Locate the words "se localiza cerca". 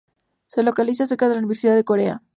0.47-1.27